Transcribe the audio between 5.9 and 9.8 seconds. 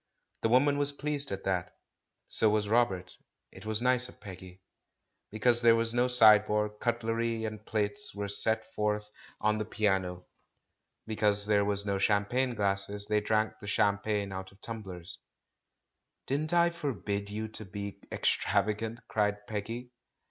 no sideboard, cutlery and plates were set forth on 412 THE